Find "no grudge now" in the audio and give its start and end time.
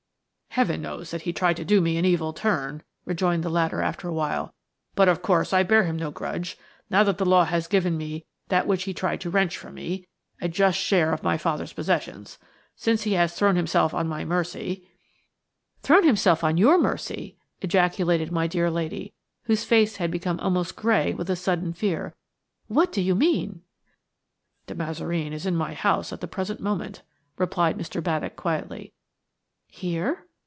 5.95-7.05